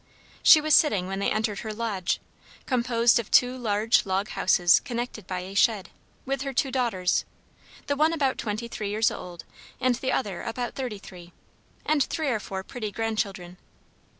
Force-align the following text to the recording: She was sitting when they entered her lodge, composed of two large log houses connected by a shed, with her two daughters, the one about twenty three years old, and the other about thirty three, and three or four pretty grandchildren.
She 0.41 0.59
was 0.61 0.73
sitting 0.73 1.05
when 1.05 1.19
they 1.19 1.29
entered 1.29 1.59
her 1.59 1.71
lodge, 1.75 2.19
composed 2.65 3.19
of 3.19 3.29
two 3.29 3.55
large 3.55 4.03
log 4.03 4.29
houses 4.29 4.79
connected 4.79 5.27
by 5.27 5.41
a 5.41 5.53
shed, 5.53 5.91
with 6.25 6.41
her 6.41 6.53
two 6.53 6.71
daughters, 6.71 7.23
the 7.85 7.95
one 7.95 8.11
about 8.11 8.39
twenty 8.39 8.67
three 8.67 8.89
years 8.89 9.11
old, 9.11 9.45
and 9.79 9.93
the 9.93 10.11
other 10.11 10.41
about 10.41 10.73
thirty 10.73 10.97
three, 10.97 11.33
and 11.85 12.03
three 12.03 12.29
or 12.29 12.39
four 12.39 12.63
pretty 12.63 12.91
grandchildren. 12.91 13.57